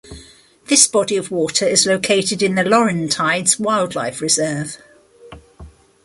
[0.65, 4.79] This body of water is located in the Laurentides Wildlife Reserve.